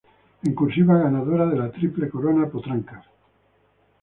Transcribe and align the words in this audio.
En 0.45 0.55
Cursiva 0.55 0.97
Ganadoras 0.97 1.51
de 1.51 1.59
la 1.59 1.69
Triple 1.71 2.09
Corona 2.09 2.49
Potrancas. 2.49 3.05